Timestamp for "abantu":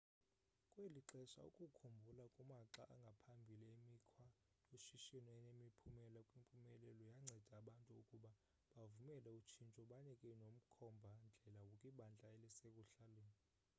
7.61-7.91